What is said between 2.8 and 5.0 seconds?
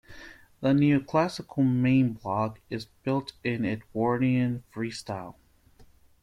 built in Edwardian Free